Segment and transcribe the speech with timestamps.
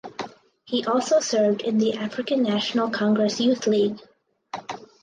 [0.65, 3.99] He also served in the African National Congress Youth League.